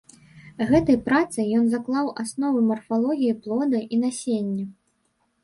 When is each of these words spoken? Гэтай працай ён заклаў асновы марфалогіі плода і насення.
Гэтай 0.69 0.95
працай 1.09 1.45
ён 1.57 1.65
заклаў 1.73 2.09
асновы 2.23 2.65
марфалогіі 2.71 3.37
плода 3.45 3.85
і 3.93 4.03
насення. 4.07 4.65